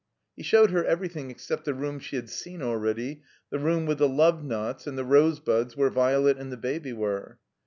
He 0.35 0.41
showed 0.41 0.71
her 0.71 0.83
everjrthing 0.83 1.29
except 1.29 1.63
the 1.65 1.75
room 1.75 1.99
she 1.99 2.15
had 2.15 2.27
seen 2.27 2.63
already, 2.63 3.21
the 3.51 3.59
room 3.59 3.85
with 3.85 3.99
the 3.99 4.09
love 4.09 4.43
knots 4.43 4.87
and 4.87 4.97
the 4.97 5.05
rosebuds 5.05 5.77
where 5.77 5.91
Violet 5.91 6.37
and 6.39 6.51
the 6.51 6.57
Baby 6.57 6.91
were. 6.93 7.37